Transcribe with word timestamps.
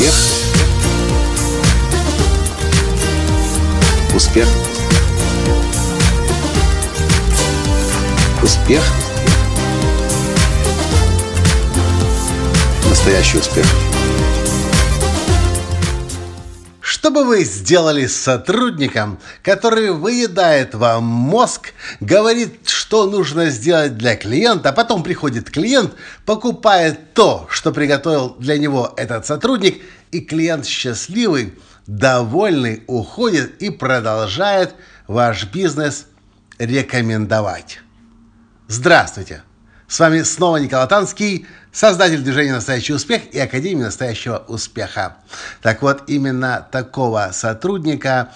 Успех. 0.00 0.14
Успех. 4.14 4.48
Успех. 8.42 8.82
Настоящий 12.88 13.36
успех. 13.36 13.66
Что 17.00 17.10
бы 17.10 17.24
вы 17.24 17.44
сделали 17.44 18.06
с 18.06 18.14
сотрудником, 18.14 19.18
который 19.42 19.90
выедает 19.90 20.74
вам 20.74 21.04
мозг, 21.04 21.72
говорит, 22.00 22.68
что 22.68 23.06
нужно 23.06 23.48
сделать 23.50 23.96
для 23.96 24.16
клиента, 24.16 24.68
а 24.68 24.72
потом 24.72 25.02
приходит 25.02 25.48
клиент, 25.48 25.94
покупает 26.26 27.14
то, 27.14 27.46
что 27.48 27.72
приготовил 27.72 28.36
для 28.38 28.58
него 28.58 28.92
этот 28.98 29.24
сотрудник, 29.24 29.82
и 30.12 30.20
клиент 30.20 30.66
счастливый, 30.66 31.54
довольный, 31.86 32.84
уходит 32.86 33.60
и 33.62 33.70
продолжает 33.70 34.74
ваш 35.06 35.44
бизнес 35.46 36.06
рекомендовать. 36.58 37.80
Здравствуйте! 38.68 39.42
С 39.88 39.98
вами 39.98 40.22
снова 40.22 40.58
Николай 40.58 40.86
Танский, 40.86 41.46
создатель 41.72 42.22
движения 42.22 42.52
«Настоящий 42.52 42.92
успех» 42.92 43.22
и 43.32 43.40
Академии 43.40 43.82
«Настоящего 43.82 44.44
успеха». 44.46 45.16
Так 45.62 45.82
вот, 45.82 46.04
именно 46.06 46.64
такого 46.70 47.30
сотрудника, 47.32 48.32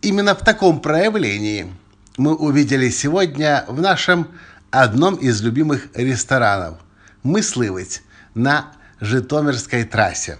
именно 0.00 0.34
в 0.34 0.42
таком 0.42 0.80
проявлении 0.80 1.70
мы 2.16 2.34
увидели 2.34 2.88
сегодня 2.88 3.66
в 3.68 3.78
нашем 3.78 4.28
одном 4.70 5.16
из 5.16 5.42
любимых 5.42 5.88
ресторанов 5.94 6.78
«Мысливец» 7.22 8.00
на 8.34 8.72
Житомирской 9.00 9.84
трассе. 9.84 10.38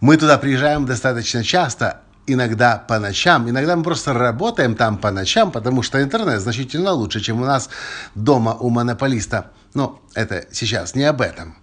Мы 0.00 0.16
туда 0.16 0.38
приезжаем 0.38 0.86
достаточно 0.86 1.44
часто, 1.44 2.00
иногда 2.26 2.78
по 2.78 2.98
ночам, 2.98 3.48
иногда 3.48 3.76
мы 3.76 3.84
просто 3.84 4.12
работаем 4.12 4.74
там 4.74 4.98
по 4.98 5.10
ночам, 5.10 5.50
потому 5.52 5.82
что 5.82 6.02
интернет 6.02 6.40
значительно 6.40 6.92
лучше, 6.92 7.20
чем 7.20 7.42
у 7.42 7.44
нас 7.44 7.68
дома 8.14 8.54
у 8.54 8.70
монополиста. 8.70 9.50
Но 9.74 10.02
это 10.14 10.46
сейчас 10.52 10.94
не 10.94 11.04
об 11.04 11.20
этом. 11.20 11.56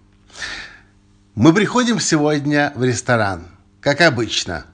Мы 1.34 1.52
приходим 1.52 1.98
сегодня 1.98 2.72
в 2.76 2.84
ресторан, 2.84 3.48
как 3.80 4.00
обычно. 4.00 4.64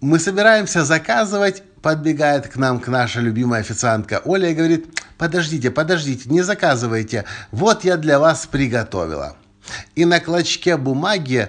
Мы 0.00 0.18
собираемся 0.18 0.84
заказывать, 0.84 1.62
подбегает 1.82 2.48
к 2.48 2.56
нам 2.56 2.80
к 2.80 2.88
наша 2.88 3.20
любимая 3.20 3.60
официантка 3.60 4.22
Оля 4.24 4.50
и 4.50 4.54
говорит, 4.54 5.00
подождите, 5.18 5.70
подождите, 5.70 6.30
не 6.30 6.42
заказывайте, 6.42 7.24
вот 7.50 7.84
я 7.84 7.96
для 7.96 8.18
вас 8.18 8.46
приготовила. 8.46 9.36
И 9.94 10.04
на 10.04 10.20
клочке 10.20 10.76
бумаги 10.76 11.48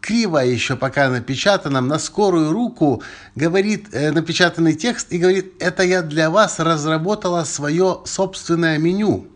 криво 0.00 0.38
еще 0.38 0.76
пока 0.76 1.08
напечатанном, 1.08 1.88
на 1.88 1.98
скорую 1.98 2.52
руку, 2.52 3.02
говорит 3.34 3.88
э, 3.92 4.12
напечатанный 4.12 4.74
текст 4.74 5.10
и 5.10 5.18
говорит, 5.18 5.54
это 5.60 5.82
я 5.82 6.02
для 6.02 6.28
вас 6.28 6.58
разработала 6.58 7.44
свое 7.44 8.00
собственное 8.04 8.76
меню. 8.76 9.26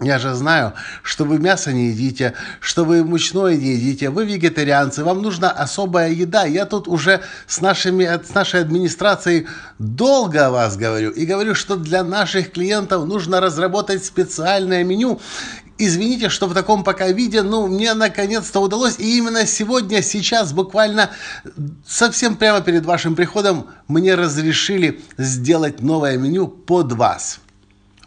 Я 0.00 0.18
же 0.18 0.34
знаю, 0.34 0.72
что 1.02 1.24
вы 1.24 1.38
мясо 1.38 1.72
не 1.72 1.90
едите, 1.90 2.34
что 2.58 2.84
вы 2.84 3.04
мучное 3.04 3.56
не 3.56 3.74
едите, 3.74 4.10
вы 4.10 4.26
вегетарианцы, 4.26 5.04
вам 5.04 5.22
нужна 5.22 5.50
особая 5.50 6.10
еда. 6.10 6.44
Я 6.44 6.66
тут 6.66 6.88
уже 6.88 7.20
с, 7.46 7.60
нашими, 7.60 8.04
с 8.04 8.34
нашей 8.34 8.60
администрацией 8.60 9.46
долго 9.78 10.46
о 10.46 10.50
вас 10.50 10.76
говорю 10.76 11.10
и 11.10 11.24
говорю, 11.24 11.54
что 11.54 11.76
для 11.76 12.02
наших 12.02 12.50
клиентов 12.50 13.06
нужно 13.06 13.40
разработать 13.40 14.04
специальное 14.04 14.82
меню, 14.82 15.20
Извините, 15.76 16.28
что 16.28 16.46
в 16.46 16.54
таком 16.54 16.84
пока 16.84 17.08
виде, 17.08 17.42
ну, 17.42 17.66
мне 17.66 17.94
наконец-то 17.94 18.60
удалось. 18.60 18.98
И 18.98 19.18
именно 19.18 19.44
сегодня, 19.44 20.02
сейчас, 20.02 20.52
буквально 20.52 21.10
совсем 21.86 22.36
прямо 22.36 22.60
перед 22.60 22.84
вашим 22.84 23.16
приходом, 23.16 23.66
мне 23.88 24.14
разрешили 24.14 25.02
сделать 25.18 25.80
новое 25.80 26.16
меню 26.16 26.46
под 26.46 26.92
вас. 26.92 27.40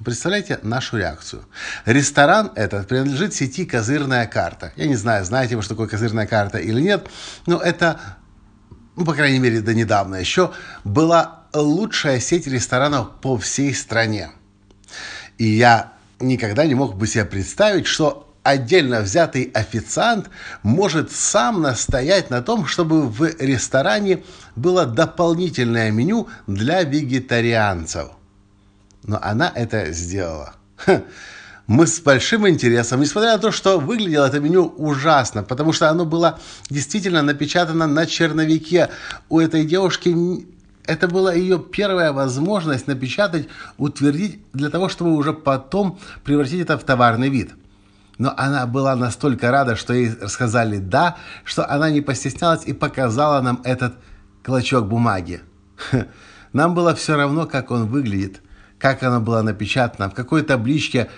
Представляете 0.03 0.59
нашу 0.61 0.97
реакцию? 0.97 1.45
Ресторан 1.85 2.51
этот 2.55 2.87
принадлежит 2.87 3.33
сети 3.33 3.65
«Козырная 3.65 4.27
карта». 4.27 4.71
Я 4.77 4.87
не 4.87 4.95
знаю, 4.95 5.25
знаете 5.25 5.55
вы, 5.55 5.61
что 5.61 5.73
такое 5.73 5.87
«Козырная 5.87 6.27
карта» 6.27 6.59
или 6.59 6.79
нет, 6.79 7.09
но 7.47 7.57
это, 7.57 7.99
ну, 8.95 9.03
по 9.03 9.13
крайней 9.13 9.39
мере, 9.39 9.59
до 9.59 9.73
недавно 9.73 10.15
еще, 10.15 10.53
была 10.83 11.41
лучшая 11.53 12.19
сеть 12.19 12.47
ресторанов 12.47 13.19
по 13.21 13.37
всей 13.37 13.73
стране. 13.73 14.31
И 15.37 15.45
я 15.45 15.96
никогда 16.19 16.65
не 16.65 16.75
мог 16.75 16.95
бы 16.95 17.07
себе 17.07 17.25
представить, 17.25 17.87
что 17.87 18.27
отдельно 18.43 19.01
взятый 19.01 19.51
официант 19.53 20.29
может 20.63 21.11
сам 21.11 21.61
настоять 21.61 22.29
на 22.29 22.41
том, 22.41 22.65
чтобы 22.65 23.07
в 23.07 23.23
ресторане 23.39 24.23
было 24.55 24.85
дополнительное 24.85 25.91
меню 25.91 26.29
для 26.47 26.83
вегетарианцев. 26.83 28.09
Но 29.03 29.19
она 29.21 29.51
это 29.53 29.91
сделала. 29.91 30.55
Мы 31.67 31.85
с 31.85 31.99
большим 31.99 32.47
интересом, 32.47 33.01
несмотря 33.01 33.33
на 33.33 33.39
то, 33.39 33.51
что 33.51 33.77
выглядело 33.77 34.25
это 34.25 34.39
меню 34.39 34.73
ужасно, 34.77 35.43
потому 35.43 35.73
что 35.73 35.89
оно 35.89 36.05
было 36.05 36.39
действительно 36.69 37.21
напечатано 37.21 37.87
на 37.87 38.05
черновике. 38.05 38.89
У 39.27 39.37
этой 39.41 39.65
девушки 39.65 40.15
это 40.87 41.07
была 41.07 41.33
ее 41.33 41.59
первая 41.59 42.11
возможность 42.13 42.87
напечатать, 42.87 43.47
утвердить, 43.77 44.41
для 44.53 44.69
того, 44.69 44.89
чтобы 44.89 45.15
уже 45.15 45.33
потом 45.33 45.99
превратить 46.23 46.61
это 46.61 46.77
в 46.77 46.83
товарный 46.83 47.29
вид. 47.29 47.51
Но 48.17 48.33
она 48.35 48.65
была 48.65 48.95
настолько 48.95 49.51
рада, 49.51 49.75
что 49.75 49.93
ей 49.93 50.11
сказали 50.27 50.77
«да», 50.77 51.17
что 51.43 51.69
она 51.69 51.91
не 51.91 52.01
постеснялась 52.01 52.65
и 52.65 52.73
показала 52.73 53.41
нам 53.41 53.61
этот 53.63 53.93
клочок 54.43 54.87
бумаги. 54.87 55.41
Нам 56.53 56.73
было 56.73 56.95
все 56.95 57.15
равно, 57.15 57.45
как 57.45 57.69
он 57.69 57.87
выглядит, 57.87 58.41
как 58.79 59.03
оно 59.03 59.19
было 59.19 59.41
напечатано, 59.41 60.09
в 60.09 60.15
какой 60.15 60.41
табличке, 60.41 61.09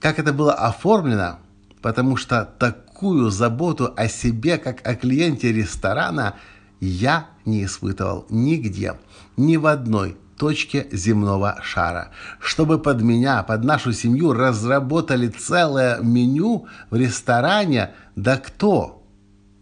как 0.00 0.18
это 0.18 0.32
было 0.32 0.54
оформлено, 0.54 1.40
потому 1.82 2.16
что 2.16 2.48
такую 2.58 3.30
заботу 3.30 3.92
о 3.94 4.08
себе, 4.08 4.56
как 4.56 4.86
о 4.86 4.94
клиенте 4.94 5.52
ресторана– 5.52 6.34
я 6.80 7.28
не 7.44 7.64
испытывал 7.64 8.26
нигде, 8.28 8.94
ни 9.36 9.56
в 9.56 9.66
одной 9.66 10.16
точке 10.36 10.86
земного 10.92 11.58
шара. 11.62 12.10
Чтобы 12.40 12.78
под 12.78 13.02
меня, 13.02 13.42
под 13.42 13.64
нашу 13.64 13.92
семью 13.92 14.32
разработали 14.32 15.28
целое 15.28 15.98
меню 16.00 16.66
в 16.90 16.96
ресторане, 16.96 17.90
да 18.14 18.36
кто? 18.36 19.02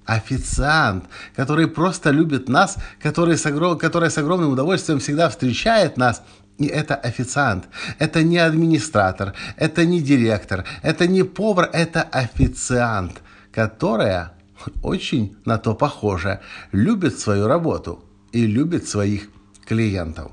Официант, 0.04 1.04
который 1.34 1.66
просто 1.66 2.10
любит 2.10 2.48
нас, 2.48 2.76
который 3.00 3.38
с, 3.38 3.46
огром... 3.46 3.78
который 3.78 4.10
с 4.10 4.18
огромным 4.18 4.52
удовольствием 4.52 4.98
всегда 4.98 5.30
встречает 5.30 5.96
нас, 5.96 6.22
и 6.58 6.66
это 6.66 6.94
официант. 6.94 7.64
Это 7.98 8.22
не 8.22 8.36
администратор, 8.36 9.32
это 9.56 9.86
не 9.86 10.02
директор, 10.02 10.64
это 10.82 11.06
не 11.06 11.22
повар, 11.22 11.70
это 11.72 12.02
официант, 12.02 13.22
которая 13.50 14.33
очень 14.82 15.36
на 15.44 15.58
то 15.58 15.74
похоже, 15.74 16.40
любит 16.72 17.18
свою 17.18 17.46
работу 17.46 18.04
и 18.32 18.46
любит 18.46 18.88
своих 18.88 19.28
клиентов. 19.66 20.32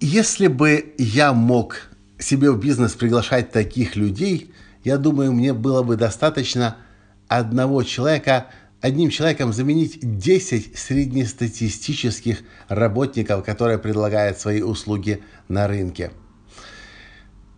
Если 0.00 0.48
бы 0.48 0.94
я 0.98 1.32
мог 1.32 1.90
себе 2.18 2.50
в 2.50 2.58
бизнес 2.58 2.94
приглашать 2.94 3.52
таких 3.52 3.96
людей, 3.96 4.52
я 4.84 4.98
думаю, 4.98 5.32
мне 5.32 5.52
было 5.52 5.82
бы 5.82 5.96
достаточно 5.96 6.76
одного 7.28 7.82
человека, 7.82 8.48
одним 8.80 9.10
человеком 9.10 9.52
заменить 9.52 9.98
10 10.02 10.76
среднестатистических 10.76 12.42
работников, 12.68 13.44
которые 13.44 13.78
предлагают 13.78 14.38
свои 14.38 14.60
услуги 14.60 15.22
на 15.48 15.68
рынке. 15.68 16.10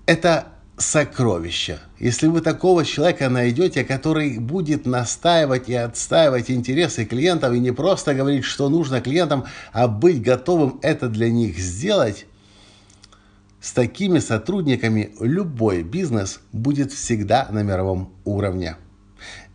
Это 0.07 0.49
сокровища. 0.77 1.81
Если 1.99 2.27
вы 2.27 2.41
такого 2.41 2.85
человека 2.85 3.29
найдете, 3.29 3.85
который 3.85 4.39
будет 4.39 4.87
настаивать 4.87 5.69
и 5.69 5.75
отстаивать 5.75 6.51
интересы 6.51 7.05
клиентов 7.05 7.55
и 7.55 7.61
не 7.61 7.73
просто 7.73 8.15
говорить, 8.15 8.45
что 8.45 8.69
нужно 8.69 9.01
клиентам, 9.01 9.45
а 9.73 9.87
быть 9.87 10.23
готовым 10.23 10.81
это 10.83 11.09
для 11.09 11.31
них 11.31 11.59
сделать, 11.59 12.27
с 13.61 13.73
такими 13.73 14.19
сотрудниками 14.19 15.15
любой 15.21 15.83
бизнес 15.83 16.41
будет 16.53 16.93
всегда 16.93 17.49
на 17.51 17.63
мировом 17.63 18.13
уровне. 18.25 18.77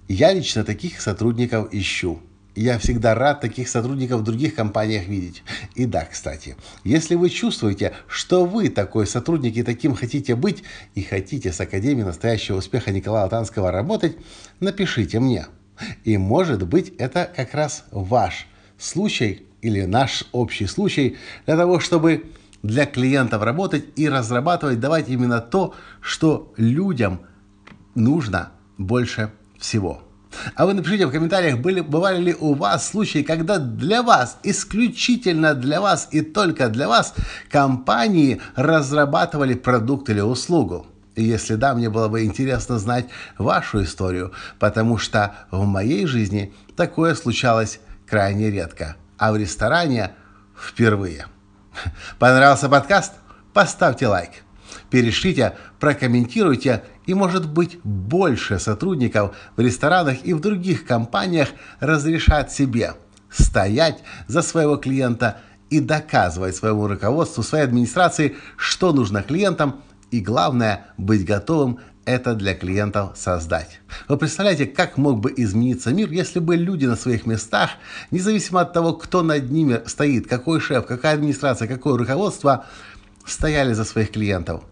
Я 0.07 0.33
лично 0.33 0.63
таких 0.63 1.01
сотрудников 1.01 1.71
ищу. 1.71 2.19
Я 2.60 2.78
всегда 2.78 3.16
рад 3.16 3.40
таких 3.40 3.70
сотрудников 3.70 4.20
в 4.20 4.26
других 4.26 4.54
компаниях 4.54 5.08
видеть. 5.08 5.44
И 5.76 5.86
да, 5.86 6.04
кстати, 6.04 6.58
если 6.84 7.16
вы 7.16 7.30
чувствуете, 7.30 7.94
что 8.06 8.44
вы 8.44 8.68
такой 8.68 9.08
сотрудник 9.08 9.56
и 9.56 9.64
таким 9.64 9.96
хотите 9.96 10.36
быть, 10.36 10.64
и 10.94 11.02
хотите 11.02 11.54
с 11.54 11.62
Академией 11.62 12.06
настоящего 12.06 12.58
успеха 12.58 12.92
Николая 12.92 13.30
Танского 13.30 13.72
работать, 13.72 14.18
напишите 14.60 15.22
мне. 15.22 15.46
И 16.04 16.18
может 16.18 16.68
быть 16.68 16.92
это 16.98 17.32
как 17.34 17.54
раз 17.54 17.86
ваш 17.92 18.46
случай 18.78 19.48
или 19.62 19.86
наш 19.86 20.26
общий 20.34 20.66
случай 20.66 21.16
для 21.46 21.56
того, 21.56 21.80
чтобы 21.80 22.26
для 22.62 22.86
клиентов 22.86 23.42
работать 23.42 23.86
и 23.96 24.10
разрабатывать, 24.10 24.82
давать 24.82 25.08
именно 25.08 25.40
то, 25.40 25.76
что 26.02 26.54
людям 26.58 27.22
нужно 27.96 28.52
больше 28.78 29.32
всего. 29.58 30.04
А 30.56 30.66
вы 30.66 30.74
напишите 30.74 31.08
в 31.08 31.12
комментариях, 31.12 31.60
были, 31.60 31.81
бывали 31.81 32.22
ли 32.22 32.36
у 32.40 32.54
вас 32.54 32.90
случаи, 32.90 33.24
когда 33.24 33.58
для 33.58 34.04
вас, 34.04 34.38
исключительно 34.44 35.54
для 35.54 35.81
вас 35.81 36.08
и 36.12 36.22
только 36.22 36.70
для 36.70 36.88
вас, 36.88 37.14
компании 37.50 38.42
разрабатывали 38.56 39.56
продукт 39.56 40.10
или 40.10 40.22
услугу. 40.22 40.88
И 41.16 41.24
если 41.24 41.56
да, 41.56 41.74
мне 41.74 41.90
было 41.90 42.08
бы 42.08 42.24
интересно 42.24 42.80
знать 42.80 43.08
вашу 43.38 43.84
историю, 43.84 44.31
потому 44.60 44.98
что 44.98 45.36
в 45.52 45.66
моей 45.66 46.06
жизни 46.06 46.54
такое 46.76 47.16
случалось 47.16 47.80
крайне 48.08 48.50
редко, 48.50 48.96
а 49.18 49.31
в 49.31 49.38
ресторане 49.38 50.12
впервые. 50.58 51.26
Понравился 52.20 52.70
подкаст? 52.70 53.14
Поставьте 53.54 54.08
лайк. 54.08 54.30
Перешлите, 54.89 55.56
прокомментируйте 55.80 56.83
и, 57.06 57.13
может 57.13 57.50
быть, 57.50 57.80
больше 57.83 58.60
сотрудников 58.60 59.36
в 59.56 59.62
ресторанах 59.62 60.24
и 60.24 60.33
в 60.33 60.39
других 60.39 60.86
компаниях 60.86 61.50
разрешат 61.80 62.51
себе 62.51 62.94
стоять 63.30 64.00
за 64.27 64.42
своего 64.42 64.77
клиента 64.77 65.38
и 65.69 65.80
доказывать 65.80 66.56
своему 66.56 66.88
руководству, 66.88 67.44
своей 67.44 67.63
администрации, 67.63 68.36
что 68.57 68.92
нужно 68.92 69.21
клиентам 69.21 69.81
и, 70.12 70.19
главное, 70.19 70.88
быть 70.98 71.25
готовым 71.25 71.80
это 72.06 72.33
для 72.33 72.56
клиентов 72.56 73.12
создать. 73.16 73.81
Вы 74.07 74.18
представляете, 74.18 74.66
как 74.66 74.98
мог 74.98 75.19
бы 75.19 75.31
измениться 75.38 75.94
мир, 75.94 76.12
если 76.12 76.39
бы 76.39 76.56
люди 76.56 76.86
на 76.86 76.95
своих 76.95 77.27
местах, 77.27 77.71
независимо 78.10 78.62
от 78.62 78.74
того, 78.74 78.94
кто 78.94 79.21
над 79.21 79.51
ними 79.51 79.81
стоит, 79.86 80.27
какой 80.27 80.60
шеф, 80.60 80.88
какая 80.88 81.13
администрация, 81.13 81.68
какое 81.68 81.98
руководство, 81.98 82.66
стояли 83.30 83.74
за 83.74 83.86
своих 83.86 84.12
клиентов, 84.12 84.64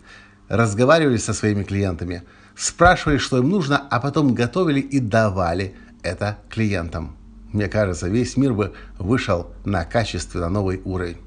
разговаривали 0.49 1.17
со 1.17 1.33
своими 1.33 1.63
клиентами, 1.63 2.23
спрашивали, 2.55 3.17
что 3.17 3.37
им 3.37 3.49
нужно, 3.49 3.77
а 3.77 3.99
потом 3.99 4.33
готовили 4.33 4.79
и 4.79 4.99
давали 4.99 5.75
это 6.03 6.37
клиентам. 6.49 7.17
Мне 7.53 7.67
кажется, 7.67 8.07
весь 8.07 8.37
мир 8.37 8.53
бы 8.53 8.73
вышел 8.99 9.53
на 9.65 9.85
качественно 9.85 10.49
новый 10.49 10.81
уровень. 10.83 11.17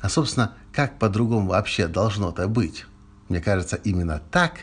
А, 0.00 0.08
собственно, 0.08 0.54
как 0.72 0.98
по-другому 0.98 1.48
вообще 1.48 1.88
должно-то 1.88 2.46
быть? 2.48 2.86
Мне 3.28 3.40
кажется, 3.40 3.76
именно 3.76 4.20
так 4.30 4.60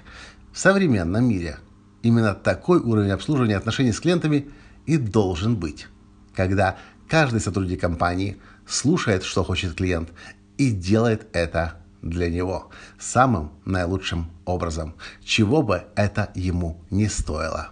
в 0.54 0.60
современном 0.60 1.26
мире. 1.28 1.58
Именно 2.04 2.36
такой 2.36 2.80
уровень 2.80 3.12
обслуживания 3.12 3.58
отношений 3.58 3.92
с 3.92 4.00
клиентами 4.00 4.50
и 4.86 4.98
должен 4.98 5.56
быть. 5.56 5.88
Когда 6.36 6.78
каждый 7.08 7.42
сотрудник 7.42 7.82
компании 7.82 8.38
слушает, 8.68 9.24
что 9.24 9.44
хочет 9.44 9.74
клиент, 9.74 10.10
и 10.58 10.72
делает 10.72 11.28
это 11.34 11.76
для 12.02 12.30
него 12.30 12.70
самым 13.00 13.52
наилучшим 13.66 14.32
образом, 14.46 14.96
чего 15.24 15.62
бы 15.62 15.84
это 15.96 16.32
ему 16.36 16.82
не 16.90 17.08
стоило. 17.08 17.70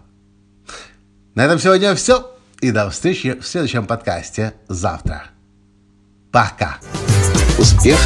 На 1.35 1.45
этом 1.45 1.59
сегодня 1.59 1.93
все. 1.95 2.33
И 2.61 2.71
до 2.71 2.89
встречи 2.89 3.39
в 3.39 3.45
следующем 3.45 3.85
подкасте 3.85 4.53
завтра. 4.67 5.25
Пока. 6.31 6.79
Успех. 7.59 7.99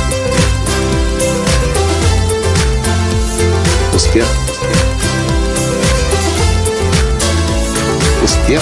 Успех. 3.94 4.26
Успех. 8.22 8.62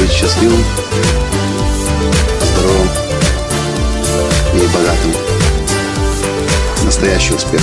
Быть 0.00 0.10
счастливым, 0.10 0.64
здоровым 2.42 2.88
и 4.54 4.66
богатым. 4.74 5.35
Настоящий 6.96 7.34
успех. 7.34 7.60